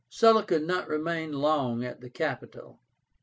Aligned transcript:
Sulla 0.09 0.41
could 0.43 0.63
not 0.63 0.87
remain 0.87 1.31
long 1.31 1.85
at 1.85 2.01
the 2.01 2.09
capital. 2.09 2.79